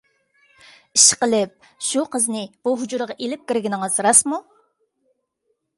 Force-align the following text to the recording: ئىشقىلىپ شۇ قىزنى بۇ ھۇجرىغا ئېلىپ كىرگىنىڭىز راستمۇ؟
ئىشقىلىپ 0.99 1.67
شۇ 1.89 2.05
قىزنى 2.15 2.41
بۇ 2.67 2.75
ھۇجرىغا 2.85 3.19
ئېلىپ 3.25 3.45
كىرگىنىڭىز 3.53 4.01
راستمۇ؟ 4.09 4.43